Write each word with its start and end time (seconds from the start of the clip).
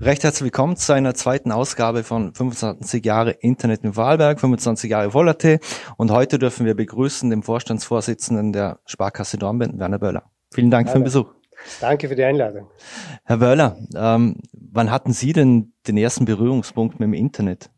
Recht 0.00 0.24
herzlich 0.24 0.44
willkommen 0.44 0.76
zu 0.76 0.92
einer 0.92 1.14
zweiten 1.14 1.52
Ausgabe 1.52 2.02
von 2.02 2.34
25 2.34 3.04
Jahre 3.04 3.30
Internet 3.30 3.84
in 3.84 3.96
Wahlberg, 3.96 4.40
25 4.40 4.90
Jahre 4.90 5.12
Vollerte. 5.12 5.60
Und 5.96 6.10
heute 6.10 6.38
dürfen 6.38 6.66
wir 6.66 6.74
begrüßen 6.74 7.30
den 7.30 7.42
Vorstandsvorsitzenden 7.42 8.52
der 8.52 8.80
Sparkasse 8.86 9.38
Dornbirn, 9.38 9.78
Werner 9.78 9.98
Böller. 9.98 10.24
Vielen 10.52 10.70
Dank 10.70 10.88
Hallo. 10.88 10.92
für 10.92 10.98
den 10.98 11.04
Besuch. 11.04 11.30
Danke 11.80 12.08
für 12.08 12.16
die 12.16 12.24
Einladung. 12.24 12.66
Herr 13.24 13.38
Böller, 13.38 13.76
ähm, 13.94 14.36
wann 14.52 14.90
hatten 14.90 15.12
Sie 15.12 15.32
denn 15.32 15.72
den 15.86 15.96
ersten 15.96 16.24
Berührungspunkt 16.24 16.98
mit 16.98 17.06
dem 17.06 17.14
Internet? 17.14 17.70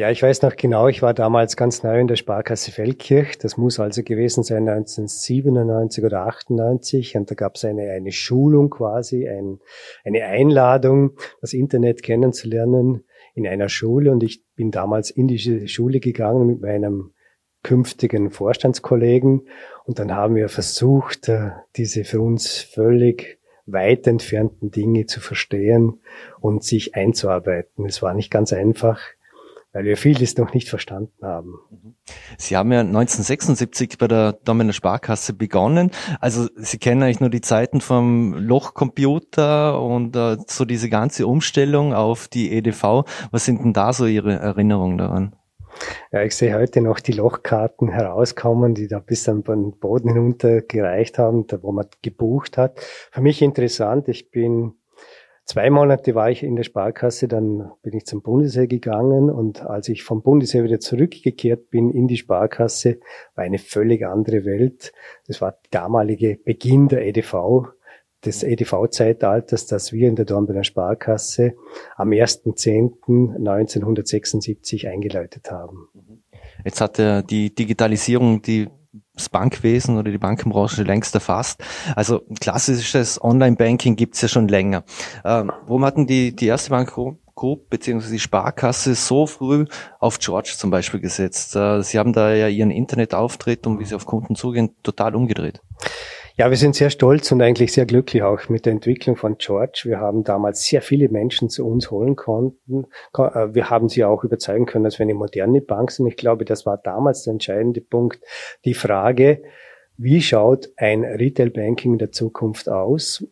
Ja, 0.00 0.10
ich 0.10 0.22
weiß 0.22 0.40
noch 0.40 0.56
genau, 0.56 0.88
ich 0.88 1.02
war 1.02 1.12
damals 1.12 1.58
ganz 1.58 1.82
neu 1.82 2.00
in 2.00 2.08
der 2.08 2.16
Sparkasse 2.16 2.72
Feldkirch. 2.72 3.36
Das 3.36 3.58
muss 3.58 3.78
also 3.78 4.02
gewesen 4.02 4.42
sein 4.42 4.66
1997 4.66 6.02
oder 6.02 6.24
98. 6.24 7.18
Und 7.18 7.30
da 7.30 7.34
gab 7.34 7.56
es 7.56 7.66
eine, 7.66 7.90
eine 7.90 8.10
Schulung 8.10 8.70
quasi, 8.70 9.28
ein, 9.28 9.58
eine 10.02 10.24
Einladung, 10.24 11.18
das 11.42 11.52
Internet 11.52 12.02
kennenzulernen 12.02 13.04
in 13.34 13.46
einer 13.46 13.68
Schule. 13.68 14.10
Und 14.10 14.22
ich 14.22 14.42
bin 14.56 14.70
damals 14.70 15.10
in 15.10 15.28
die 15.28 15.68
Schule 15.68 16.00
gegangen 16.00 16.46
mit 16.46 16.62
meinem 16.62 17.12
künftigen 17.62 18.30
Vorstandskollegen. 18.30 19.48
Und 19.84 19.98
dann 19.98 20.14
haben 20.14 20.34
wir 20.34 20.48
versucht, 20.48 21.28
äh, 21.28 21.50
diese 21.76 22.04
für 22.04 22.22
uns 22.22 22.56
völlig 22.56 23.38
weit 23.66 24.06
entfernten 24.06 24.70
Dinge 24.70 25.04
zu 25.04 25.20
verstehen 25.20 26.00
und 26.40 26.64
sich 26.64 26.94
einzuarbeiten. 26.94 27.84
Es 27.84 28.00
war 28.00 28.14
nicht 28.14 28.30
ganz 28.30 28.54
einfach 28.54 28.98
weil 29.72 29.84
wir 29.84 29.96
vieles 29.96 30.36
noch 30.36 30.52
nicht 30.54 30.68
verstanden 30.68 31.22
haben. 31.22 31.58
Sie 32.36 32.56
haben 32.56 32.72
ja 32.72 32.80
1976 32.80 33.98
bei 33.98 34.08
der 34.08 34.32
Dominer 34.32 34.72
Sparkasse 34.72 35.32
begonnen. 35.32 35.90
Also 36.20 36.48
Sie 36.56 36.78
kennen 36.78 37.02
eigentlich 37.02 37.20
nur 37.20 37.30
die 37.30 37.40
Zeiten 37.40 37.80
vom 37.80 38.34
Lochcomputer 38.34 39.80
und 39.80 40.16
äh, 40.16 40.38
so 40.46 40.64
diese 40.64 40.88
ganze 40.88 41.26
Umstellung 41.26 41.94
auf 41.94 42.28
die 42.28 42.52
EDV. 42.52 43.04
Was 43.30 43.44
sind 43.44 43.62
denn 43.62 43.72
da 43.72 43.92
so 43.92 44.06
Ihre 44.06 44.34
Erinnerungen 44.34 44.98
daran? 44.98 45.36
Ja, 46.12 46.22
ich 46.22 46.34
sehe 46.34 46.54
heute 46.54 46.80
noch 46.80 47.00
die 47.00 47.12
Lochkarten 47.12 47.88
herauskommen, 47.88 48.74
die 48.74 48.88
da 48.88 48.98
bis 48.98 49.28
an 49.28 49.42
den 49.42 49.78
Boden 49.78 50.08
hinunter 50.08 50.62
gereicht 50.62 51.18
haben, 51.18 51.46
da 51.46 51.62
wo 51.62 51.72
man 51.72 51.86
gebucht 52.02 52.58
hat. 52.58 52.80
Für 53.12 53.20
mich 53.20 53.40
interessant, 53.40 54.08
ich 54.08 54.30
bin 54.30 54.74
Zwei 55.44 55.70
Monate 55.70 56.14
war 56.14 56.30
ich 56.30 56.44
in 56.44 56.54
der 56.54 56.62
Sparkasse, 56.62 57.26
dann 57.26 57.72
bin 57.82 57.96
ich 57.96 58.06
zum 58.06 58.22
Bundesheer 58.22 58.68
gegangen 58.68 59.30
und 59.30 59.62
als 59.62 59.88
ich 59.88 60.04
vom 60.04 60.22
Bundesheer 60.22 60.62
wieder 60.62 60.78
zurückgekehrt 60.78 61.70
bin 61.70 61.90
in 61.90 62.06
die 62.06 62.18
Sparkasse, 62.18 63.00
war 63.34 63.44
eine 63.44 63.58
völlig 63.58 64.06
andere 64.06 64.44
Welt. 64.44 64.92
Das 65.26 65.40
war 65.40 65.52
der 65.52 65.80
damalige 65.80 66.36
Beginn 66.36 66.86
der 66.86 67.04
EDV, 67.04 67.72
des 68.24 68.42
EDV-Zeitalters, 68.42 69.66
das 69.66 69.92
wir 69.92 70.08
in 70.08 70.16
der 70.16 70.24
Dornbirner 70.24 70.64
Sparkasse 70.64 71.54
am 71.96 72.08
1.10.1976 72.10 74.88
eingeläutet 74.88 75.50
haben. 75.50 75.90
Jetzt 76.64 76.80
hat 76.80 76.98
er 76.98 77.22
die 77.22 77.54
Digitalisierung 77.54 78.40
die 78.42 78.68
das 79.20 79.28
Bankwesen 79.28 79.98
oder 79.98 80.10
die 80.10 80.18
Bankenbranche 80.18 80.82
längst 80.82 81.14
erfasst. 81.14 81.62
Also 81.94 82.22
klassisches 82.40 83.22
Online-Banking 83.22 83.96
gibt's 83.96 84.20
ja 84.20 84.28
schon 84.28 84.48
länger. 84.48 84.84
Ähm, 85.24 85.52
warum 85.66 85.84
hatten 85.84 86.06
die, 86.06 86.34
die 86.34 86.46
erste 86.46 86.70
Bank 86.70 86.92
Group 87.34 87.70
beziehungsweise 87.70 88.12
die 88.12 88.20
Sparkasse 88.20 88.94
so 88.94 89.26
früh 89.26 89.64
auf 89.98 90.18
George 90.18 90.52
zum 90.56 90.70
Beispiel 90.70 91.00
gesetzt? 91.00 91.56
Äh, 91.56 91.82
sie 91.82 91.98
haben 91.98 92.12
da 92.12 92.34
ja 92.34 92.48
ihren 92.48 92.70
Internetauftritt 92.70 93.66
und 93.66 93.78
wie 93.78 93.84
sie 93.84 93.94
auf 93.94 94.06
Kunden 94.06 94.34
zugehen, 94.34 94.70
total 94.82 95.14
umgedreht. 95.14 95.60
Ja, 96.36 96.48
wir 96.48 96.56
sind 96.56 96.74
sehr 96.74 96.90
stolz 96.90 97.30
und 97.32 97.42
eigentlich 97.42 97.72
sehr 97.72 97.86
glücklich 97.86 98.22
auch 98.22 98.48
mit 98.48 98.64
der 98.64 98.72
Entwicklung 98.72 99.16
von 99.16 99.36
George. 99.38 99.82
Wir 99.84 99.98
haben 99.98 100.24
damals 100.24 100.64
sehr 100.64 100.80
viele 100.80 101.08
Menschen 101.08 101.50
zu 101.50 101.66
uns 101.66 101.90
holen 101.90 102.16
konnten. 102.16 102.86
Äh, 103.16 103.54
wir 103.54 103.70
haben 103.70 103.88
sie 103.88 104.04
auch 104.04 104.24
überzeugen 104.24 104.66
können, 104.66 104.84
dass 104.84 104.98
wir 104.98 105.04
eine 105.04 105.14
moderne 105.14 105.60
Bank 105.60 105.90
sind. 105.90 106.06
Ich 106.06 106.16
glaube, 106.16 106.44
das 106.44 106.66
war 106.66 106.78
damals 106.78 107.24
der 107.24 107.32
entscheidende 107.32 107.80
Punkt. 107.80 108.22
Die 108.64 108.74
Frage, 108.74 109.42
wie 109.96 110.22
schaut 110.22 110.70
ein 110.76 111.04
Retail 111.04 111.50
Banking 111.50 111.98
der 111.98 112.12
Zukunft 112.12 112.68
aus? 112.68 113.26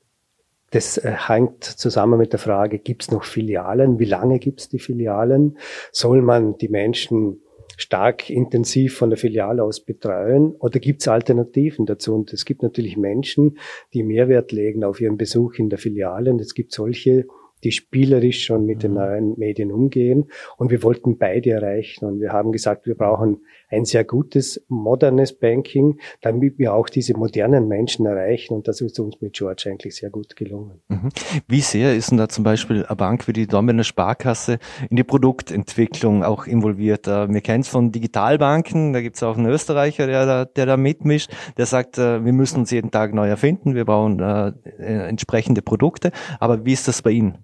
Das 0.71 0.99
äh, 0.99 1.13
hängt 1.13 1.65
zusammen 1.65 2.19
mit 2.19 2.33
der 2.33 2.41
Frage, 2.41 2.79
gibt 2.79 3.03
es 3.03 3.11
noch 3.11 3.25
Filialen? 3.25 3.99
Wie 3.99 4.05
lange 4.05 4.39
gibt 4.39 4.61
es 4.61 4.69
die 4.69 4.81
Filialen? 4.81 5.57
Soll 5.93 6.21
man 6.21 6.59
die 6.59 6.69
Menschen 6.69 7.41
stark 7.79 8.29
intensiv 8.29 8.97
von 8.99 9.09
der 9.09 9.17
Filiale 9.17 9.63
aus 9.63 9.81
betreuen? 9.81 10.55
Oder 10.59 10.81
gibt 10.81 11.01
es 11.01 11.09
Alternativen 11.09 11.87
dazu? 11.87 12.15
Und 12.15 12.33
es 12.33 12.45
gibt 12.45 12.63
natürlich 12.63 12.97
Menschen, 12.97 13.57
die 13.95 14.03
Mehrwert 14.03 14.51
legen 14.51 14.83
auf 14.83 15.01
ihren 15.01 15.17
Besuch 15.17 15.55
in 15.55 15.71
der 15.71 15.79
Filiale. 15.79 16.31
Und 16.33 16.41
es 16.41 16.55
gibt 16.55 16.73
solche, 16.73 17.27
die 17.65 17.73
spielerisch 17.73 18.45
schon 18.45 18.65
mit 18.67 18.83
den 18.83 18.93
mhm. 18.93 18.99
neuen 18.99 19.39
Medien 19.39 19.73
umgehen. 19.73 20.31
Und 20.57 20.71
wir 20.71 20.83
wollten 20.83 21.19
beide 21.19 21.51
erreichen. 21.51 22.05
Und 22.05 22.21
wir 22.21 22.33
haben 22.33 22.53
gesagt, 22.53 22.87
wir 22.87 22.95
brauchen 22.95 23.41
ein 23.71 23.85
sehr 23.85 24.05
gutes, 24.05 24.65
modernes 24.69 25.39
Banking, 25.39 25.99
damit 26.21 26.59
wir 26.59 26.75
auch 26.75 26.89
diese 26.89 27.17
modernen 27.17 27.69
Menschen 27.69 28.07
erreichen. 28.07 28.55
Und 28.55 28.69
das 28.69 28.81
ist 28.81 28.99
uns 28.99 29.21
mit 29.21 29.35
George 29.35 29.65
eigentlich 29.69 29.97
sehr 29.97 30.11
gut 30.11 30.37
gelungen. 30.37 30.81
Mhm. 30.89 31.11
Wie 31.47 31.61
sehr 31.61 31.95
ist 31.95 32.11
denn 32.11 32.19
da 32.19 32.29
zum 32.29 32.45
Beispiel 32.45 32.85
eine 32.85 32.97
Bank 32.97 33.29
wie 33.29 33.33
die 33.33 33.47
Dominer 33.47 33.85
Sparkasse 33.85 34.59
in 34.91 34.97
die 34.97 35.05
Produktentwicklung 35.05 36.25
auch 36.25 36.47
involviert? 36.47 37.07
Äh, 37.07 37.29
wir 37.29 37.41
kennen 37.41 37.61
es 37.61 37.69
von 37.69 37.93
Digitalbanken, 37.93 38.93
da 38.93 39.01
gibt 39.01 39.17
es 39.17 39.23
auch 39.23 39.37
einen 39.37 39.47
Österreicher, 39.47 40.07
der 40.07 40.27
da, 40.27 40.45
der 40.45 40.67
da 40.67 40.77
mitmischt, 40.77 41.31
der 41.57 41.67
sagt, 41.67 41.99
äh, 41.99 42.25
wir 42.25 42.33
müssen 42.33 42.61
uns 42.61 42.71
jeden 42.71 42.91
Tag 42.91 43.15
neu 43.15 43.29
erfinden, 43.29 43.75
wir 43.75 43.85
brauchen 43.85 44.21
äh, 44.21 44.53
entsprechende 44.79 45.63
Produkte. 45.63 46.13
Aber 46.41 46.65
wie 46.65 46.73
ist 46.73 46.89
das 46.89 47.03
bei 47.03 47.11
Ihnen? 47.11 47.39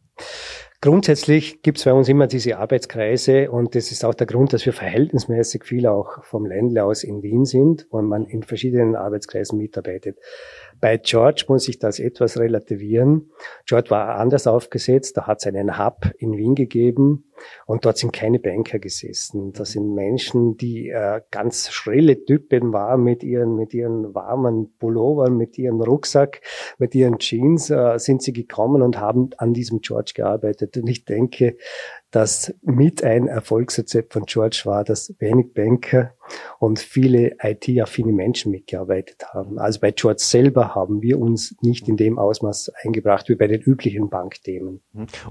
Grundsätzlich 0.81 1.63
gibt 1.63 1.79
es 1.79 1.85
bei 1.85 1.95
uns 1.95 2.11
immer 2.11 2.27
diese 2.27 2.59
Arbeitskreise 2.59 3.51
und 3.51 3.75
das 3.75 3.91
ist 3.91 4.05
auch 4.05 4.13
der 4.13 4.27
Grund, 4.27 4.53
dass 4.53 4.67
wir 4.67 4.75
verhältnismäßig 4.75 5.65
viel 5.65 5.87
auch 5.87 6.23
vom 6.25 6.45
Ländle 6.45 6.85
aus 6.85 7.05
in 7.05 7.23
Wien 7.23 7.47
sind, 7.47 7.87
wo 7.91 8.03
man 8.03 8.27
in 8.27 8.43
verschiedenen 8.43 8.95
Arbeitskreisen 8.95 9.57
mitarbeitet. 9.57 10.19
Bei 10.81 10.97
George 10.97 11.45
muss 11.49 11.69
ich 11.69 11.79
das 11.79 11.99
etwas 11.99 12.39
relativieren. 12.39 13.31
George 13.67 13.91
war 13.91 14.17
anders 14.17 14.47
aufgesetzt, 14.47 15.17
da 15.17 15.27
hat 15.27 15.39
es 15.41 15.47
einen 15.47 15.79
Hub 15.79 16.11
in 16.19 16.37
Wien 16.37 16.55
gegeben 16.55 17.31
und 17.67 17.85
dort 17.85 17.99
sind 17.99 18.12
keine 18.12 18.39
Banker 18.39 18.79
gesessen. 18.79 19.53
Das 19.53 19.73
sind 19.73 19.95
Menschen, 19.95 20.57
die 20.57 20.89
äh, 20.91 21.21
ganz 21.31 21.71
schrille 21.71 22.25
Typen 22.25 22.73
waren 22.73 23.03
mit 23.03 23.23
ihren, 23.23 23.57
mit 23.57 23.75
ihren 23.75 24.15
warmen 24.15 24.77
Pullovern, 24.79 25.37
mit 25.37 25.59
ihrem 25.59 25.81
Rucksack, 25.81 26.41
mit 26.79 26.95
ihren 26.95 27.19
Jeans, 27.19 27.71
äh, 27.71 27.99
sind 27.99 28.23
sie 28.23 28.33
gekommen 28.33 28.83
und 28.83 28.99
haben 28.99 29.31
an 29.39 29.53
diesem 29.53 29.81
George 29.81 30.12
gearbeitet. 30.15 30.77
Und 30.77 30.89
ich 30.89 31.05
denke, 31.05 31.56
dass 32.15 32.55
mit 32.63 33.03
ein 33.03 33.27
Erfolgsrezept 33.27 34.13
von 34.13 34.25
George 34.27 34.63
war, 34.67 34.85
dass 34.85 35.13
wenig 35.19 35.53
Banker 35.53 36.13
und 36.61 36.79
viele 36.79 37.37
IT-affine 37.43 38.13
Menschen 38.13 38.53
mitgearbeitet 38.53 39.35
haben. 39.35 39.59
Also 39.59 39.81
bei 39.81 39.91
George 39.91 40.21
selber 40.21 40.77
haben 40.77 41.03
wir 41.03 41.19
uns 41.19 41.57
nicht 41.61 41.89
in 41.89 41.97
dem 41.97 42.17
Ausmaß 42.17 42.71
eingebracht 42.85 43.29
wie 43.29 43.35
bei 43.35 43.49
den 43.49 43.61
üblichen 43.61 44.11
Bankthemen. 44.11 44.81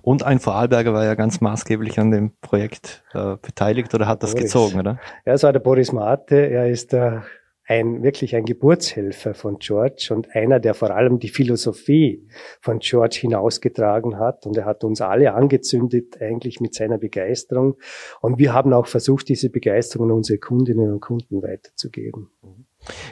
Und 0.01 0.23
ein 0.23 0.39
Vorarlberger 0.39 0.93
war 0.93 1.05
ja 1.05 1.15
ganz 1.15 1.39
maßgeblich 1.39 1.99
an 1.99 2.11
dem 2.11 2.31
Projekt 2.41 3.05
äh, 3.13 3.37
beteiligt 3.41 3.95
oder 3.95 4.05
hat 4.05 4.21
das 4.21 4.31
Boris. 4.31 4.43
gezogen, 4.43 4.79
oder? 4.81 4.99
Ja, 5.25 5.33
es 5.33 5.43
war 5.43 5.53
der 5.53 5.61
Boris 5.61 5.93
Mate. 5.93 6.35
Er 6.35 6.69
ist 6.69 6.91
der 6.91 7.23
ein, 7.65 8.03
wirklich 8.03 8.35
ein 8.35 8.45
Geburtshelfer 8.45 9.33
von 9.33 9.57
George 9.59 10.09
und 10.11 10.35
einer, 10.35 10.59
der 10.59 10.73
vor 10.73 10.91
allem 10.91 11.19
die 11.19 11.29
Philosophie 11.29 12.27
von 12.59 12.79
George 12.79 13.17
hinausgetragen 13.21 14.19
hat. 14.19 14.45
Und 14.45 14.57
er 14.57 14.65
hat 14.65 14.83
uns 14.83 15.01
alle 15.01 15.33
angezündet 15.33 16.21
eigentlich 16.21 16.59
mit 16.59 16.73
seiner 16.73 16.97
Begeisterung. 16.97 17.77
Und 18.21 18.37
wir 18.37 18.53
haben 18.53 18.73
auch 18.73 18.87
versucht, 18.87 19.29
diese 19.29 19.49
Begeisterung 19.49 20.09
an 20.09 20.17
unsere 20.17 20.39
Kundinnen 20.39 20.91
und 20.91 20.99
Kunden 20.99 21.41
weiterzugeben. 21.41 22.29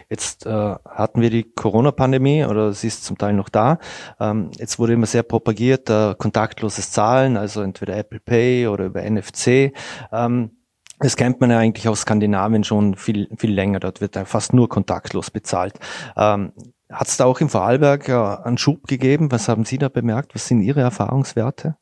Jetzt 0.10 0.46
äh, 0.46 0.50
hatten 0.50 1.22
wir 1.22 1.30
die 1.30 1.44
Corona-Pandemie 1.44 2.44
oder 2.44 2.74
sie 2.74 2.88
ist 2.88 3.06
zum 3.06 3.18
Teil 3.18 3.34
noch 3.34 3.48
da. 3.48 3.80
Ähm, 4.20 4.52
jetzt 4.58 4.80
wurde 4.80 4.94
immer 4.94 5.06
sehr 5.06 5.24
propagiert, 5.24 5.90
äh, 5.90 6.14
kontaktloses 6.18 6.92
Zahlen, 6.92 7.38
also 7.38 7.62
entweder 7.62 7.96
Apple 7.96 8.20
Pay 8.20 8.68
oder 8.68 8.88
über 8.88 9.10
NFC. 9.10 9.72
Ähm, 10.12 10.52
das 11.02 11.16
kennt 11.16 11.42
man 11.42 11.50
ja 11.50 11.58
eigentlich 11.58 11.88
aus 11.88 12.02
Skandinavien 12.02 12.64
schon 12.64 12.96
viel, 12.96 13.28
viel 13.38 13.52
länger. 13.52 13.80
Dort 13.80 14.02
wird 14.02 14.16
fast 14.26 14.54
nur 14.54 14.70
kontaktlos 14.70 15.32
bezahlt. 15.32 15.74
Ähm, 16.16 16.54
Hat 16.90 17.08
es 17.08 17.18
da 17.18 17.26
auch 17.26 17.42
im 17.42 17.50
Vorarlberg 17.50 18.08
äh, 18.08 18.14
einen 18.14 18.58
Schub 18.58 18.88
gegeben? 18.88 19.32
Was 19.32 19.50
haben 19.50 19.66
Sie 19.66 19.78
da 19.78 19.90
bemerkt? 19.90 20.36
Was 20.36 20.48
sind 20.48 20.62
Ihre 20.62 20.82
Erfahrungswerte? 20.82 21.76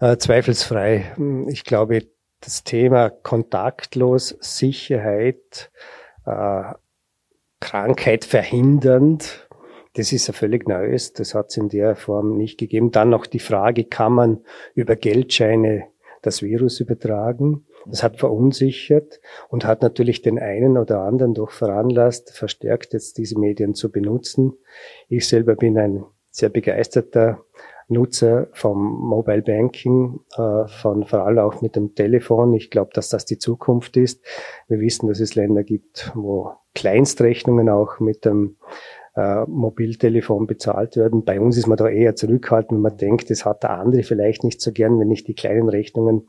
Äh, 0.00 0.16
zweifelsfrei. 0.16 1.14
Ich 1.48 1.64
glaube, 1.64 2.06
das 2.40 2.64
Thema 2.64 3.10
kontaktlos, 3.10 4.36
Sicherheit, 4.40 5.70
äh, 6.26 6.62
Krankheit 7.60 8.24
verhindernd, 8.24 9.48
das 9.94 10.12
ist 10.12 10.28
ein 10.28 10.34
völlig 10.34 10.68
neues. 10.68 11.12
Das 11.12 11.34
hat 11.34 11.50
es 11.50 11.56
in 11.56 11.68
der 11.68 11.96
Form 11.96 12.36
nicht 12.36 12.58
gegeben. 12.58 12.90
Dann 12.90 13.10
noch 13.10 13.26
die 13.26 13.38
Frage, 13.38 13.84
kann 13.84 14.12
man 14.12 14.44
über 14.74 14.96
Geldscheine 14.96 15.84
das 16.22 16.42
Virus 16.42 16.80
übertragen? 16.80 17.66
Das 17.86 18.02
hat 18.02 18.18
verunsichert 18.18 19.20
und 19.48 19.64
hat 19.64 19.82
natürlich 19.82 20.22
den 20.22 20.38
einen 20.38 20.78
oder 20.78 21.00
anderen 21.00 21.34
doch 21.34 21.50
veranlasst, 21.50 22.30
verstärkt 22.30 22.92
jetzt 22.92 23.18
diese 23.18 23.38
Medien 23.38 23.74
zu 23.74 23.90
benutzen. 23.90 24.54
Ich 25.08 25.28
selber 25.28 25.54
bin 25.54 25.78
ein 25.78 26.04
sehr 26.30 26.48
begeisterter 26.48 27.44
Nutzer 27.88 28.48
vom 28.52 28.78
Mobile 28.78 29.42
Banking, 29.42 30.20
äh, 30.36 30.66
von 30.66 31.04
vor 31.04 31.26
allem 31.26 31.38
auch 31.38 31.60
mit 31.60 31.76
dem 31.76 31.94
Telefon. 31.94 32.54
Ich 32.54 32.70
glaube, 32.70 32.90
dass 32.94 33.10
das 33.10 33.26
die 33.26 33.38
Zukunft 33.38 33.96
ist. 33.96 34.24
Wir 34.68 34.80
wissen, 34.80 35.08
dass 35.08 35.20
es 35.20 35.34
Länder 35.34 35.64
gibt, 35.64 36.10
wo 36.14 36.52
Kleinstrechnungen 36.74 37.68
auch 37.68 38.00
mit 38.00 38.24
dem 38.24 38.56
äh, 39.16 39.44
Mobiltelefon 39.46 40.46
bezahlt 40.46 40.96
werden. 40.96 41.24
Bei 41.24 41.40
uns 41.40 41.56
ist 41.56 41.66
man 41.66 41.76
da 41.76 41.88
eher 41.88 42.16
zurückhaltend, 42.16 42.72
wenn 42.72 42.82
man 42.82 42.96
denkt, 42.96 43.30
das 43.30 43.44
hat 43.44 43.62
der 43.62 43.70
andere 43.70 44.02
vielleicht 44.02 44.44
nicht 44.44 44.60
so 44.60 44.72
gern, 44.72 44.98
wenn 44.98 45.10
ich 45.10 45.24
die 45.24 45.34
kleinen 45.34 45.68
Rechnungen 45.68 46.28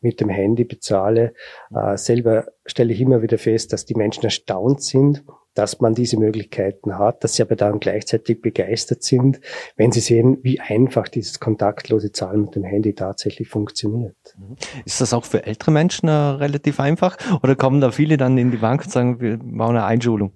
mit 0.00 0.20
dem 0.20 0.28
Handy 0.28 0.64
bezahle. 0.64 1.32
Äh, 1.74 1.96
selber 1.96 2.46
stelle 2.66 2.92
ich 2.92 3.00
immer 3.00 3.22
wieder 3.22 3.38
fest, 3.38 3.72
dass 3.72 3.84
die 3.84 3.94
Menschen 3.94 4.24
erstaunt 4.24 4.82
sind, 4.82 5.24
dass 5.54 5.80
man 5.80 5.94
diese 5.94 6.18
Möglichkeiten 6.18 6.98
hat, 6.98 7.24
dass 7.24 7.36
sie 7.36 7.42
aber 7.42 7.56
dann 7.56 7.80
gleichzeitig 7.80 8.42
begeistert 8.42 9.02
sind, 9.02 9.40
wenn 9.76 9.90
sie 9.90 10.00
sehen, 10.00 10.38
wie 10.42 10.60
einfach 10.60 11.08
dieses 11.08 11.40
kontaktlose 11.40 12.12
Zahlen 12.12 12.42
mit 12.42 12.54
dem 12.54 12.64
Handy 12.64 12.94
tatsächlich 12.94 13.48
funktioniert. 13.48 14.16
Mhm. 14.36 14.56
Ist 14.84 15.00
das 15.00 15.14
auch 15.14 15.24
für 15.24 15.46
ältere 15.46 15.70
Menschen 15.70 16.08
äh, 16.08 16.12
relativ 16.12 16.78
einfach 16.80 17.16
oder 17.42 17.56
kommen 17.56 17.80
da 17.80 17.90
viele 17.90 18.18
dann 18.18 18.36
in 18.36 18.50
die 18.50 18.58
Bank 18.58 18.84
und 18.84 18.92
sagen, 18.92 19.20
wir 19.20 19.38
machen 19.42 19.76
eine 19.76 19.84
Einschulung? 19.84 20.32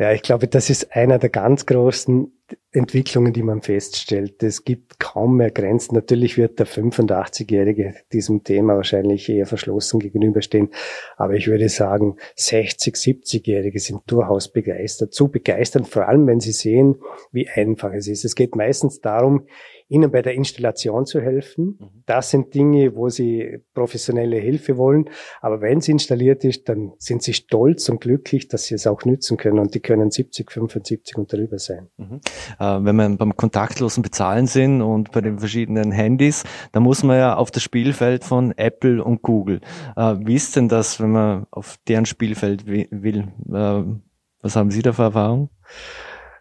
Ja, 0.00 0.12
ich 0.12 0.22
glaube, 0.22 0.46
das 0.46 0.70
ist 0.70 0.94
einer 0.94 1.18
der 1.18 1.28
ganz 1.28 1.66
großen 1.66 2.32
Entwicklungen, 2.70 3.32
die 3.32 3.42
man 3.42 3.62
feststellt. 3.62 4.44
Es 4.44 4.64
gibt 4.64 5.00
kaum 5.00 5.38
mehr 5.38 5.50
Grenzen. 5.50 5.96
Natürlich 5.96 6.38
wird 6.38 6.60
der 6.60 6.68
85-Jährige 6.68 7.96
diesem 8.12 8.44
Thema 8.44 8.76
wahrscheinlich 8.76 9.28
eher 9.28 9.46
verschlossen 9.46 9.98
gegenüberstehen. 9.98 10.70
Aber 11.16 11.34
ich 11.34 11.48
würde 11.48 11.68
sagen, 11.68 12.16
60, 12.36 12.94
70-Jährige 12.94 13.80
sind 13.80 14.02
durchaus 14.06 14.52
begeistert. 14.52 15.14
Zu 15.14 15.32
begeistert, 15.32 15.88
vor 15.88 16.06
allem 16.06 16.28
wenn 16.28 16.38
sie 16.38 16.52
sehen, 16.52 16.96
wie 17.32 17.48
einfach 17.48 17.92
es 17.92 18.06
ist. 18.06 18.24
Es 18.24 18.36
geht 18.36 18.54
meistens 18.54 19.00
darum, 19.00 19.48
ihnen 19.88 20.10
bei 20.10 20.22
der 20.22 20.34
Installation 20.34 21.06
zu 21.06 21.20
helfen. 21.20 21.78
Mhm. 21.80 22.02
Das 22.06 22.30
sind 22.30 22.54
Dinge, 22.54 22.94
wo 22.94 23.08
sie 23.08 23.58
professionelle 23.74 24.36
Hilfe 24.36 24.76
wollen. 24.76 25.08
Aber 25.40 25.60
wenn 25.60 25.78
es 25.78 25.88
installiert 25.88 26.44
ist, 26.44 26.68
dann 26.68 26.92
sind 26.98 27.22
sie 27.22 27.34
stolz 27.34 27.88
und 27.88 28.00
glücklich, 28.00 28.48
dass 28.48 28.64
sie 28.64 28.74
es 28.74 28.86
auch 28.86 29.04
nützen 29.04 29.36
können. 29.36 29.58
Und 29.58 29.74
die 29.74 29.80
können 29.80 30.10
70, 30.10 30.50
75 30.50 31.16
und 31.16 31.32
darüber 31.32 31.58
sein. 31.58 31.88
Mhm. 31.96 32.20
Äh, 32.58 32.84
wenn 32.84 32.96
wir 32.96 33.08
beim 33.16 33.36
kontaktlosen 33.36 34.02
Bezahlen 34.02 34.46
sind 34.46 34.82
und 34.82 35.10
bei 35.12 35.20
den 35.20 35.38
verschiedenen 35.38 35.90
Handys, 35.90 36.44
da 36.72 36.80
muss 36.80 37.02
man 37.02 37.16
ja 37.16 37.36
auf 37.36 37.50
das 37.50 37.62
Spielfeld 37.62 38.24
von 38.24 38.52
Apple 38.56 39.02
und 39.02 39.22
Google. 39.22 39.60
Äh, 39.96 40.16
wie 40.20 40.34
ist 40.34 40.54
denn 40.54 40.68
das, 40.68 41.00
wenn 41.00 41.12
man 41.12 41.46
auf 41.50 41.78
deren 41.88 42.06
Spielfeld 42.06 42.66
will? 42.66 43.28
Äh, 43.52 43.82
was 44.40 44.54
haben 44.54 44.70
Sie 44.70 44.82
da 44.82 44.92
für 44.92 45.02
Erfahrung? 45.02 45.50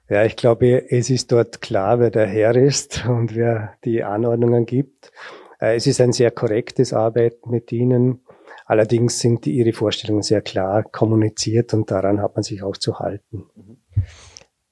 Ja, 0.10 0.24
ich 0.24 0.38
glaube, 0.38 0.90
es 0.90 1.10
ist 1.10 1.32
dort 1.32 1.62
klar, 1.62 2.00
wer 2.00 2.12
der 2.12 2.28
Herr 2.28 2.56
ist 2.56 3.06
und 3.10 3.36
wer 3.36 3.74
die 3.84 4.04
Anordnungen 4.04 4.66
gibt. 4.66 5.12
Äh, 5.60 5.76
es 5.76 5.88
ist 5.88 6.00
ein 6.00 6.14
sehr 6.14 6.32
korrektes 6.32 6.94
Arbeiten 6.94 7.50
mit 7.50 7.72
ihnen. 7.72 8.22
Allerdings 8.66 9.20
sind 9.20 9.48
ihre 9.48 9.74
Vorstellungen 9.74 10.24
sehr 10.24 10.42
klar 10.42 10.84
kommuniziert 10.84 11.74
und 11.74 11.90
daran 11.90 12.22
hat 12.22 12.36
man 12.36 12.44
sich 12.44 12.64
auch 12.64 12.76
zu 12.76 13.00
halten. 13.00 13.46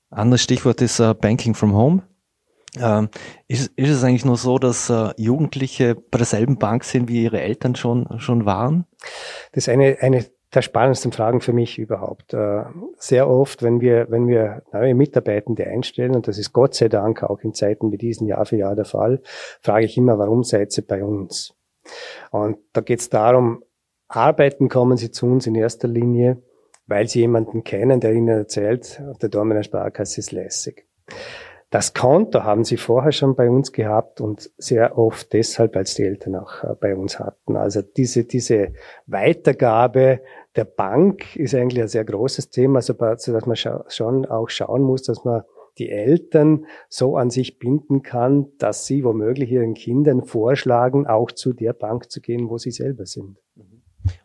Anderes 0.10 0.42
Stichwort 0.42 0.82
ist 0.82 1.00
uh, 1.00 1.14
Banking 1.14 1.56
from 1.56 1.74
Home. 1.74 2.04
Ähm, 2.78 3.10
ist, 3.48 3.72
ist 3.78 3.90
es 3.90 4.04
eigentlich 4.04 4.26
nur 4.26 4.36
so, 4.36 4.58
dass 4.58 4.90
äh, 4.90 5.12
Jugendliche 5.18 5.96
bei 5.96 6.18
derselben 6.18 6.58
Bank 6.58 6.84
sind, 6.84 7.08
wie 7.08 7.24
ihre 7.24 7.40
Eltern 7.40 7.76
schon, 7.76 8.20
schon 8.20 8.46
waren? 8.46 8.86
Das 9.54 9.68
ist 9.68 9.70
eine, 9.70 9.98
eine 10.02 10.26
der 10.56 10.62
spannendsten 10.62 11.12
Fragen 11.12 11.42
für 11.42 11.54
mich 11.54 11.78
überhaupt. 11.78 12.34
Äh, 12.34 12.64
sehr 12.98 13.30
oft, 13.30 13.62
wenn 13.64 13.82
wir, 13.82 14.08
wenn 14.10 14.28
wir 14.28 14.64
neue 14.72 14.96
Mitarbeitende 14.96 15.66
einstellen, 15.68 16.16
und 16.16 16.28
das 16.28 16.38
ist 16.38 16.54
Gott 16.54 16.76
sei 16.76 16.88
Dank 16.90 17.24
auch 17.24 17.42
in 17.42 17.54
Zeiten 17.54 17.92
wie 17.92 17.98
diesen 17.98 18.28
Jahr 18.28 18.46
für 18.46 18.58
Jahr 18.58 18.76
der 18.76 18.86
Fall, 18.86 19.22
frage 19.62 19.86
ich 19.86 19.98
immer, 19.98 20.18
warum 20.18 20.44
seid 20.44 20.76
ihr 20.78 20.86
bei 20.88 21.04
uns? 21.04 21.54
Und 22.32 22.58
da 22.74 22.82
geht 22.82 23.00
es 23.00 23.10
darum, 23.10 23.64
arbeiten 24.08 24.70
kommen 24.70 24.98
sie 24.98 25.12
zu 25.12 25.28
uns 25.28 25.48
in 25.48 25.56
erster 25.56 25.88
Linie, 25.88 26.42
weil 26.88 27.08
sie 27.08 27.20
jemanden 27.20 27.64
kennen, 27.64 28.00
der 28.00 28.14
ihnen 28.14 28.28
erzählt, 28.28 29.02
der 29.22 29.30
Dormener 29.30 29.64
Sparkasse 29.64 30.20
ist 30.20 30.32
lässig. 30.32 30.88
Das 31.72 31.94
Konto 31.94 32.44
haben 32.44 32.64
sie 32.64 32.78
vorher 32.78 33.12
schon 33.12 33.36
bei 33.36 33.50
uns 33.50 33.72
gehabt 33.72 34.22
und 34.22 34.52
sehr 34.58 34.98
oft 34.98 35.34
deshalb, 35.34 35.76
als 35.76 35.96
die 35.96 36.04
Eltern 36.04 36.36
auch 36.36 36.64
äh, 36.64 36.76
bei 36.80 36.96
uns 36.96 37.20
hatten. 37.20 37.58
Also 37.58 37.82
diese, 37.82 38.24
diese 38.24 38.74
Weitergabe 39.08 40.22
der 40.56 40.66
Bank 40.66 41.36
ist 41.36 41.54
eigentlich 41.54 41.82
ein 41.82 41.88
sehr 41.88 42.06
großes 42.06 42.50
Thema, 42.50 42.82
so 42.82 42.94
dass 42.94 43.46
man 43.46 43.56
schon 43.56 44.26
auch 44.26 44.50
schauen 44.50 44.82
muss, 44.82 45.04
dass 45.04 45.26
man 45.26 45.44
die 45.78 45.90
Eltern 45.90 46.66
so 46.88 47.18
an 47.18 47.30
sich 47.30 47.60
binden 47.60 48.02
kann, 48.02 48.48
dass 48.58 48.86
sie 48.86 49.04
womöglich 49.04 49.52
ihren 49.52 49.74
Kindern 49.74 50.24
vorschlagen, 50.24 51.06
auch 51.06 51.32
zu 51.32 51.54
der 51.54 51.74
Bank 51.74 52.10
zu 52.10 52.22
gehen, 52.22 52.50
wo 52.50 52.58
sie 52.58 52.72
selber 52.72 53.06
sind. 53.06 53.38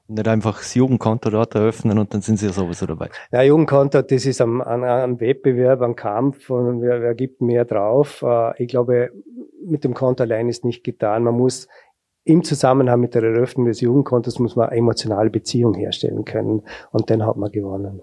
Und 0.06 0.16
nicht 0.16 0.28
einfach 0.28 0.58
das 0.58 0.74
Jugendkonto 0.74 1.30
dort 1.30 1.54
eröffnen 1.54 1.98
und 1.98 2.12
dann 2.12 2.20
sind 2.20 2.38
sie 2.38 2.46
ja 2.46 2.52
sowieso 2.52 2.86
dabei. 2.86 3.08
Ja, 3.32 3.42
Jugendkonto, 3.42 4.02
das 4.02 4.26
ist 4.26 4.40
am, 4.40 4.60
am, 4.60 4.84
am 4.84 5.20
Wettbewerb, 5.20 5.80
am 5.80 5.96
Kampf 5.96 6.50
und 6.50 6.82
wer, 6.82 7.00
wer 7.00 7.14
gibt 7.14 7.40
mehr 7.40 7.64
drauf. 7.64 8.22
Äh, 8.22 8.62
ich 8.62 8.68
glaube, 8.68 9.10
mit 9.64 9.84
dem 9.84 9.94
Konto 9.94 10.22
allein 10.22 10.48
ist 10.48 10.64
nicht 10.64 10.84
getan. 10.84 11.22
Man 11.24 11.36
muss 11.36 11.68
im 12.24 12.44
Zusammenhang 12.44 13.00
mit 13.00 13.14
der 13.14 13.22
Eröffnung 13.22 13.66
des 13.66 13.80
Jugendkontos 13.80 14.38
muss 14.38 14.56
man 14.56 14.70
emotionale 14.70 15.30
Beziehung 15.30 15.74
herstellen 15.74 16.24
können 16.24 16.62
und 16.90 17.10
dann 17.10 17.24
hat 17.24 17.36
man 17.36 17.50
gewonnen. 17.50 18.02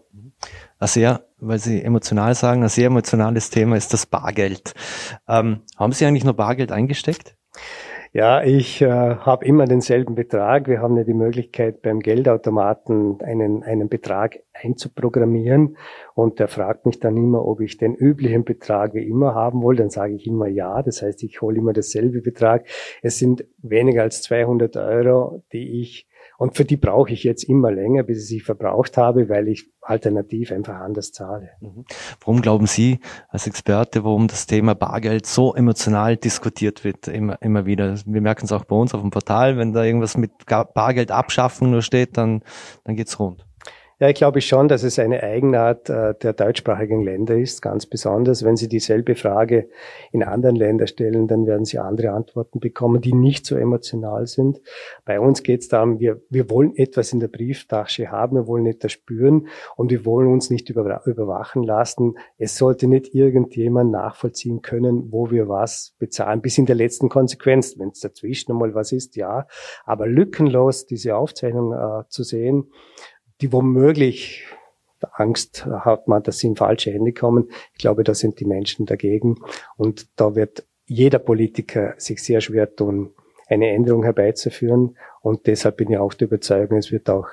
Ein 0.80 0.88
sehr, 0.88 1.26
weil 1.40 1.60
Sie 1.60 1.84
emotional 1.84 2.36
sagen, 2.36 2.64
ein 2.64 2.70
sehr 2.70 2.88
emotionales 2.88 3.50
Thema 3.50 3.76
ist 3.76 3.94
das 3.94 4.06
Bargeld. 4.06 4.74
Ähm, 5.28 5.62
haben 5.78 5.92
Sie 5.92 6.06
eigentlich 6.06 6.24
nur 6.24 6.36
Bargeld 6.36 6.72
eingesteckt? 6.72 7.36
Ja, 8.18 8.42
ich 8.44 8.82
äh, 8.82 8.88
habe 8.88 9.46
immer 9.46 9.66
denselben 9.66 10.16
Betrag. 10.16 10.68
Wir 10.68 10.82
haben 10.82 10.98
ja 10.98 11.04
die 11.04 11.14
Möglichkeit, 11.14 11.84
beim 11.84 12.00
Geldautomaten 12.00 13.22
einen, 13.22 13.62
einen 13.62 13.90
Betrag 13.90 14.40
einzuprogrammieren. 14.54 15.78
Und 16.16 16.40
der 16.40 16.48
fragt 16.48 16.88
mich 16.88 17.00
dann 17.00 17.16
immer, 17.16 17.46
ob 17.46 17.62
ich 17.62 17.78
den 17.78 17.94
üblichen 17.94 18.44
Betrag 18.44 18.96
wie 18.96 19.08
immer 19.08 19.36
haben 19.36 19.62
will. 19.62 19.76
Dann 19.76 19.92
sage 19.92 20.16
ich 20.16 20.26
immer 20.26 20.48
ja. 20.48 20.82
Das 20.82 21.04
heißt, 21.04 21.22
ich 21.22 21.44
hole 21.44 21.60
immer 21.60 21.74
dasselbe 21.74 22.22
Betrag. 22.22 22.66
Es 23.04 23.20
sind 23.20 23.46
weniger 23.60 24.02
als 24.02 24.24
200 24.24 24.78
Euro, 24.78 25.44
die 25.54 25.80
ich 25.80 26.08
und 26.40 26.56
für 26.56 26.66
die 26.66 26.78
brauche 26.78 27.12
ich 27.12 27.24
jetzt 27.24 27.44
immer 27.44 27.72
länger, 27.72 28.04
bis 28.04 28.20
ich 28.20 28.28
sie 28.28 28.40
verbraucht 28.40 28.98
habe, 28.98 29.28
weil 29.28 29.48
ich 29.48 29.72
alternativ 29.90 30.52
einfach 30.52 30.76
anders 30.76 31.12
zahle. 31.12 31.50
Mhm. 31.62 31.86
Warum 32.20 32.42
glauben 32.42 32.68
Sie 32.68 33.00
als 33.30 33.48
Experte, 33.48 34.04
warum 34.04 34.28
das 34.28 34.46
Thema 34.46 34.76
Bargeld 34.76 35.26
so 35.26 35.56
emotional 35.56 36.18
diskutiert 36.18 36.84
wird, 36.84 37.08
immer, 37.08 37.42
immer 37.42 37.66
wieder? 37.66 37.96
Wir 38.06 38.22
merken 38.22 38.46
es 38.46 38.52
auch 38.52 38.66
bei 38.66 38.76
uns 38.76 38.94
auf 38.94 39.02
dem 39.02 39.12
Portal, 39.12 39.58
wenn 39.58 39.74
da 39.74 39.84
irgendwas 39.84 40.18
mit 40.18 40.32
Bargeld 40.46 41.12
abschaffen 41.12 41.72
nur 41.72 41.82
steht, 41.82 42.18
dann, 42.18 42.42
dann 42.84 42.96
geht's 42.96 43.20
rund. 43.20 43.46
Ja, 44.00 44.10
ich 44.10 44.16
glaube 44.16 44.42
schon, 44.42 44.68
dass 44.68 44.84
es 44.84 45.00
eine 45.00 45.24
Eigenart 45.24 45.90
äh, 45.90 46.14
der 46.14 46.34
deutschsprachigen 46.34 47.04
Länder 47.04 47.36
ist, 47.36 47.64
ganz 47.64 47.88
besonders. 47.88 48.46
Wenn 48.46 48.56
Sie 48.56 48.70
dieselbe 48.70 49.16
Frage 49.16 49.70
in 50.12 50.22
anderen 50.22 50.56
Ländern 50.56 50.88
stellen, 50.88 51.28
dann 51.28 51.48
werden 51.48 51.66
Sie 51.66 51.80
andere 51.80 52.12
Antworten 52.12 52.60
bekommen, 52.60 53.02
die 53.02 53.14
nicht 53.14 53.48
so 53.48 53.56
emotional 53.56 54.28
sind. 54.28 54.62
Bei 55.04 55.20
uns 55.20 55.42
geht 55.42 55.62
es 55.62 55.68
darum, 55.68 56.00
wir, 56.00 56.22
wir 56.30 56.48
wollen 56.52 56.76
etwas 56.76 57.12
in 57.12 57.20
der 57.20 57.28
Brieftasche 57.28 58.12
haben, 58.12 58.36
wir 58.36 58.46
wollen 58.46 58.68
etwas 58.68 58.92
spüren 58.92 59.48
und 59.78 59.90
wir 59.90 60.06
wollen 60.06 60.28
uns 60.28 60.52
nicht 60.52 60.70
über, 60.70 61.02
überwachen 61.08 61.64
lassen. 61.64 62.20
Es 62.38 62.56
sollte 62.56 62.86
nicht 62.86 63.16
irgendjemand 63.16 63.90
nachvollziehen 63.90 64.62
können, 64.62 65.12
wo 65.12 65.32
wir 65.32 65.50
was 65.50 65.96
bezahlen, 65.98 66.42
bis 66.42 66.60
in 66.60 66.68
der 66.68 66.76
letzten 66.76 67.10
Konsequenz. 67.10 67.80
Wenn 67.80 67.90
es 67.90 68.02
dazwischen 68.02 68.52
einmal 68.52 68.76
was 68.76 68.92
ist, 68.92 69.16
ja. 69.16 69.48
Aber 69.86 70.06
lückenlos 70.06 70.86
diese 70.86 71.16
Aufzeichnung 71.16 71.74
äh, 71.74 72.04
zu 72.10 72.22
sehen, 72.22 72.68
die 73.42 73.52
womöglich 73.52 74.46
Angst 75.14 75.66
hat 75.66 76.08
man, 76.08 76.24
dass 76.24 76.40
sie 76.40 76.48
in 76.48 76.56
falsche 76.56 76.92
Hände 76.92 77.14
kommen. 77.14 77.50
Ich 77.74 77.80
glaube, 77.80 78.04
da 78.04 78.14
sind 78.14 78.40
die 78.40 78.46
Menschen 78.46 78.86
dagegen. 78.86 79.36
Und 79.76 80.08
da 80.16 80.36
wird 80.36 80.66
jeder 80.86 81.20
Politiker 81.20 81.94
sich 81.98 82.24
sehr 82.24 82.42
schwer 82.42 82.76
tun, 82.76 83.12
eine 83.48 83.70
Änderung 83.70 84.04
herbeizuführen. 84.04 84.98
Und 85.22 85.48
deshalb 85.48 85.78
bin 85.78 85.92
ich 85.92 85.98
auch 85.98 86.14
der 86.14 86.28
Überzeugung, 86.28 86.78
es 86.78 86.92
wird 86.92 87.10
auch 87.10 87.28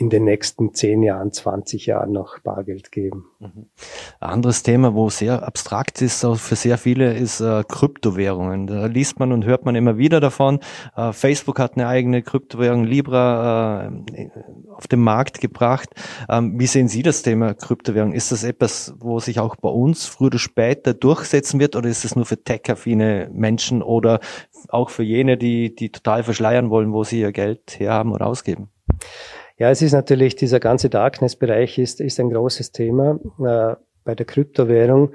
in 0.00 0.08
den 0.08 0.24
nächsten 0.24 0.72
zehn 0.72 1.02
Jahren, 1.02 1.30
20 1.30 1.84
Jahren 1.84 2.12
noch 2.12 2.38
Bargeld 2.38 2.90
geben. 2.90 3.26
Mhm. 3.38 3.66
Ein 4.18 4.30
anderes 4.30 4.62
Thema, 4.62 4.94
wo 4.94 5.10
sehr 5.10 5.46
abstrakt 5.46 6.00
ist, 6.00 6.24
auch 6.24 6.38
für 6.38 6.56
sehr 6.56 6.78
viele, 6.78 7.12
ist 7.12 7.40
äh, 7.40 7.62
Kryptowährungen. 7.68 8.66
Da 8.66 8.86
liest 8.86 9.18
man 9.18 9.30
und 9.30 9.44
hört 9.44 9.66
man 9.66 9.74
immer 9.74 9.98
wieder 9.98 10.20
davon. 10.20 10.60
Äh, 10.96 11.12
Facebook 11.12 11.58
hat 11.58 11.74
eine 11.74 11.86
eigene 11.86 12.22
Kryptowährung 12.22 12.84
Libra 12.84 13.92
äh, 14.14 14.28
auf 14.74 14.88
den 14.88 15.00
Markt 15.00 15.42
gebracht. 15.42 15.90
Ähm, 16.30 16.58
wie 16.58 16.66
sehen 16.66 16.88
Sie 16.88 17.02
das 17.02 17.20
Thema 17.20 17.52
Kryptowährung? 17.52 18.12
Ist 18.12 18.32
das 18.32 18.42
etwas, 18.42 18.94
wo 18.98 19.20
sich 19.20 19.38
auch 19.38 19.56
bei 19.56 19.68
uns 19.68 20.06
früher 20.06 20.28
oder 20.28 20.38
später 20.38 20.94
durchsetzen 20.94 21.60
wird 21.60 21.76
oder 21.76 21.90
ist 21.90 22.06
es 22.06 22.16
nur 22.16 22.24
für 22.24 22.42
tech-affine 22.42 23.28
Menschen 23.34 23.82
oder 23.82 24.20
auch 24.70 24.88
für 24.88 25.02
jene, 25.02 25.36
die, 25.36 25.74
die 25.74 25.92
total 25.92 26.22
verschleiern 26.22 26.70
wollen, 26.70 26.94
wo 26.94 27.04
sie 27.04 27.20
ihr 27.20 27.32
Geld 27.32 27.78
herhaben 27.78 28.12
oder 28.12 28.26
ausgeben? 28.26 28.70
Ja, 29.60 29.68
es 29.68 29.82
ist 29.82 29.92
natürlich, 29.92 30.36
dieser 30.36 30.58
ganze 30.58 30.88
Darkness-Bereich 30.88 31.76
ist, 31.76 32.00
ist 32.00 32.18
ein 32.18 32.30
großes 32.30 32.72
Thema. 32.72 33.20
Äh, 33.38 33.76
bei 34.04 34.14
der 34.14 34.24
Kryptowährung, 34.24 35.12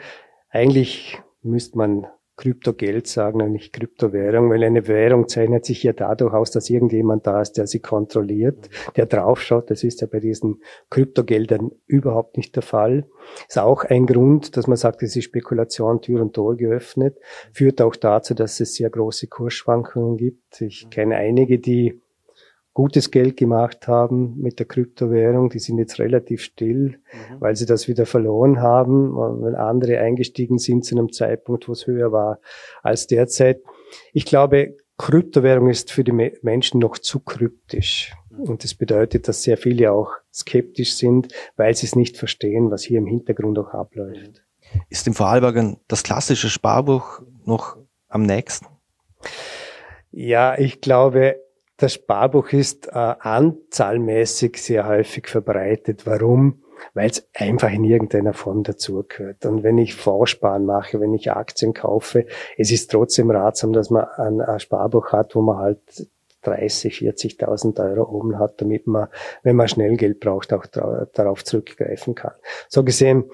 eigentlich 0.52 1.20
müsste 1.42 1.80
man 1.80 2.06
Kryptogeld 2.38 3.08
sagen 3.08 3.42
und 3.42 3.54
nicht 3.54 3.74
Kryptowährung, 3.74 4.52
weil 4.52 4.64
eine 4.64 4.88
Währung 4.88 5.28
zeichnet 5.28 5.66
sich 5.66 5.82
ja 5.82 5.94
dadurch 5.94 6.36
aus, 6.36 6.52
dass 6.52 6.70
irgendjemand 6.70 7.26
da 7.26 7.42
ist, 7.42 7.54
der 7.54 7.66
sie 7.66 7.80
kontrolliert, 7.80 8.70
der 8.96 9.08
draufschaut. 9.08 9.72
Das 9.72 9.84
ist 9.84 10.02
ja 10.02 10.08
bei 10.08 10.20
diesen 10.20 10.62
Kryptogeldern 10.92 11.72
überhaupt 11.88 12.38
nicht 12.38 12.56
der 12.56 12.62
Fall. 12.62 13.08
Ist 13.48 13.58
auch 13.58 13.84
ein 13.84 14.06
Grund, 14.06 14.58
dass 14.58 14.68
man 14.68 14.78
sagt, 14.78 15.02
diese 15.02 15.24
Spekulation 15.24 16.04
Tür 16.04 16.22
und 16.22 16.34
Tor 16.34 16.56
geöffnet, 16.56 17.18
führt 17.52 17.82
auch 17.82 17.96
dazu, 17.96 18.36
dass 18.36 18.60
es 18.60 18.76
sehr 18.76 18.92
große 18.92 19.26
Kursschwankungen 19.26 20.18
gibt. 20.18 20.62
Ich 20.62 20.88
kenne 20.92 21.16
einige, 21.16 21.58
die 21.58 22.00
gutes 22.76 23.10
Geld 23.10 23.38
gemacht 23.38 23.88
haben 23.88 24.36
mit 24.38 24.60
der 24.60 24.68
Kryptowährung. 24.68 25.50
Die 25.50 25.60
sind 25.60 25.80
jetzt 25.80 25.98
relativ 25.98 26.44
still, 26.44 27.00
mhm. 27.12 27.40
weil 27.40 27.56
sie 27.56 27.66
das 27.66 27.88
wieder 27.88 28.06
verloren 28.06 28.62
haben, 28.62 29.16
weil 29.16 29.56
andere 29.56 30.00
eingestiegen 30.00 30.60
sind 30.60 30.84
zu 30.84 30.96
einem 30.96 31.12
Zeitpunkt, 31.12 31.68
wo 31.68 31.72
es 31.72 31.88
höher 31.88 32.12
war 32.12 32.40
als 32.84 33.08
derzeit. 33.08 33.62
Ich 34.12 34.26
glaube, 34.26 34.76
Kryptowährung 34.98 35.70
ist 35.70 35.90
für 35.90 36.04
die 36.04 36.12
Menschen 36.12 36.80
noch 36.82 36.98
zu 36.98 37.22
kryptisch. 37.22 38.14
Mhm. 38.30 38.44
Und 38.44 38.64
das 38.66 38.76
bedeutet, 38.76 39.30
dass 39.30 39.42
sehr 39.42 39.58
viele 39.58 39.94
auch 39.94 40.12
skeptisch 40.34 40.96
sind, 40.96 41.34
weil 41.56 41.74
sie 41.76 41.86
es 41.86 41.96
nicht 41.96 42.18
verstehen, 42.18 42.72
was 42.72 42.84
hier 42.84 42.98
im 42.98 43.08
Hintergrund 43.08 43.58
auch 43.58 43.70
abläuft. 43.70 44.44
Ist 44.90 45.08
im 45.08 45.14
Vorarlberg 45.14 45.78
das 45.88 46.04
klassische 46.04 46.50
Sparbuch 46.50 47.22
noch 47.46 47.78
am 48.10 48.24
nächsten? 48.24 48.68
Ja, 50.12 50.58
ich 50.58 50.82
glaube, 50.82 51.38
das 51.78 51.94
Sparbuch 51.94 52.50
ist 52.54 52.88
äh, 52.88 52.92
anzahlmäßig 52.92 54.62
sehr 54.62 54.88
häufig 54.88 55.28
verbreitet. 55.28 56.06
Warum? 56.06 56.62
Weil 56.94 57.10
es 57.10 57.28
einfach 57.34 57.72
in 57.72 57.84
irgendeiner 57.84 58.34
Form 58.34 58.64
dazugehört. 58.64 59.46
Und 59.46 59.64
wenn 59.64 59.78
ich 59.78 59.96
Vorsparen 59.96 60.66
mache, 60.66 61.00
wenn 61.00 61.14
ich 61.14 61.32
Aktien 61.32 61.74
kaufe, 61.74 62.26
es 62.58 62.72
ist 62.72 62.92
trotzdem 62.92 63.32
ratsam, 63.32 63.74
dass 63.74 63.90
man 63.90 64.06
ein, 64.18 64.42
ein 64.42 64.60
Sparbuch 64.60 65.12
hat, 65.12 65.36
wo 65.36 65.42
man 65.42 65.58
halt 65.58 66.08
30, 66.44 67.00
40.000 67.00 67.84
Euro 67.84 68.10
oben 68.10 68.40
hat, 68.40 68.62
damit 68.62 68.88
man, 68.88 69.08
wenn 69.44 69.56
man 69.56 69.68
schnell 69.68 69.98
Geld 69.98 70.20
braucht, 70.20 70.54
auch 70.54 70.66
darauf 70.68 71.44
zurückgreifen 71.44 72.16
kann. 72.16 72.34
So 72.70 72.84
gesehen, 72.84 73.26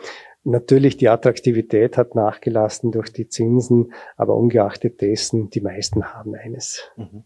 Natürlich, 0.44 0.98
die 0.98 1.08
Attraktivität 1.08 1.98
hat 1.98 2.16
nachgelassen 2.16 2.92
durch 2.92 3.14
die 3.14 3.28
Zinsen, 3.28 3.94
aber 4.18 4.36
ungeachtet 4.36 5.00
dessen, 5.02 5.52
die 5.52 5.62
meisten 5.62 6.16
haben 6.16 6.34
eines. 6.34 6.90
Mhm. 6.98 7.26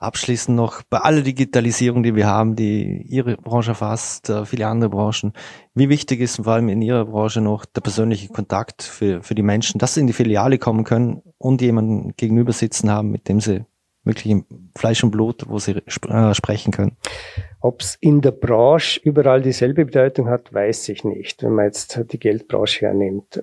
Abschließend 0.00 0.56
noch 0.56 0.82
bei 0.82 0.98
aller 0.98 1.22
Digitalisierung, 1.22 2.02
die 2.02 2.14
wir 2.14 2.26
haben, 2.26 2.56
die 2.56 3.02
Ihre 3.02 3.36
Branche 3.36 3.70
erfasst, 3.70 4.30
äh, 4.30 4.44
viele 4.44 4.66
andere 4.66 4.90
Branchen. 4.90 5.32
Wie 5.74 5.88
wichtig 5.88 6.20
ist 6.20 6.42
vor 6.44 6.54
allem 6.54 6.68
in 6.68 6.82
Ihrer 6.82 7.06
Branche 7.06 7.40
noch 7.40 7.64
der 7.64 7.80
persönliche 7.80 8.28
Kontakt 8.28 8.82
für, 8.82 9.22
für 9.22 9.34
die 9.34 9.42
Menschen, 9.42 9.78
dass 9.78 9.94
sie 9.94 10.00
in 10.00 10.06
die 10.06 10.12
Filiale 10.12 10.58
kommen 10.58 10.84
können 10.84 11.22
und 11.38 11.60
jemanden 11.60 12.14
gegenüber 12.16 12.52
sitzen 12.52 12.90
haben, 12.90 13.10
mit 13.10 13.28
dem 13.28 13.40
sie 13.40 13.64
wirklich 14.04 14.36
Fleisch 14.76 15.02
und 15.02 15.10
Blut, 15.10 15.48
wo 15.48 15.58
sie 15.58 15.82
sp 15.88 16.08
äh, 16.10 16.34
sprechen 16.34 16.72
können. 16.72 16.96
Ob 17.60 17.80
es 17.80 17.96
in 18.00 18.20
der 18.20 18.32
Branche 18.32 19.00
überall 19.02 19.40
dieselbe 19.40 19.86
Bedeutung 19.86 20.28
hat, 20.28 20.52
weiß 20.52 20.88
ich 20.90 21.04
nicht. 21.04 21.42
Wenn 21.42 21.54
man 21.54 21.66
jetzt 21.66 21.98
die 22.12 22.18
Geldbranche 22.18 22.86
hernimmt, 22.86 23.42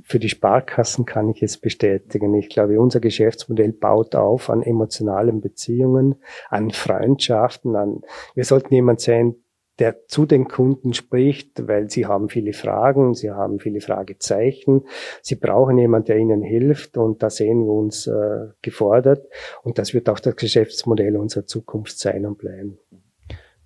für 0.00 0.18
die 0.18 0.28
Sparkassen 0.28 1.04
kann 1.04 1.28
ich 1.28 1.42
es 1.42 1.58
bestätigen. 1.58 2.34
Ich 2.34 2.48
glaube, 2.48 2.80
unser 2.80 3.00
Geschäftsmodell 3.00 3.72
baut 3.72 4.14
auf 4.14 4.48
an 4.50 4.62
emotionalen 4.62 5.40
Beziehungen, 5.40 6.16
an 6.48 6.70
Freundschaften, 6.70 7.76
an, 7.76 8.00
wir 8.34 8.44
sollten 8.44 8.74
jemand 8.74 9.00
sein, 9.00 9.36
der 9.78 10.06
zu 10.06 10.26
den 10.26 10.48
Kunden 10.48 10.92
spricht, 10.92 11.66
weil 11.66 11.90
sie 11.90 12.06
haben 12.06 12.28
viele 12.28 12.52
Fragen, 12.52 13.14
sie 13.14 13.30
haben 13.30 13.58
viele 13.58 13.80
Fragezeichen, 13.80 14.84
sie 15.22 15.34
brauchen 15.34 15.78
jemand, 15.78 16.08
der 16.08 16.18
ihnen 16.18 16.42
hilft 16.42 16.96
und 16.98 17.22
da 17.22 17.30
sehen 17.30 17.64
wir 17.64 17.72
uns 17.72 18.06
äh, 18.06 18.48
gefordert 18.60 19.26
und 19.62 19.78
das 19.78 19.94
wird 19.94 20.08
auch 20.08 20.20
das 20.20 20.36
Geschäftsmodell 20.36 21.16
unserer 21.16 21.46
Zukunft 21.46 21.98
sein 21.98 22.26
und 22.26 22.38
bleiben. 22.38 22.78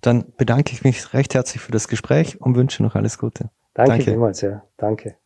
Dann 0.01 0.33
bedanke 0.37 0.71
ich 0.71 0.83
mich 0.83 1.13
recht 1.13 1.33
herzlich 1.33 1.61
für 1.61 1.71
das 1.71 1.87
Gespräch 1.87 2.39
und 2.39 2.55
wünsche 2.55 2.83
noch 2.83 2.95
alles 2.95 3.17
Gute. 3.17 3.49
Danke, 3.73 3.91
Danke. 3.91 4.03
vielmals, 4.05 4.41
ja. 4.41 4.63
Danke. 4.77 5.17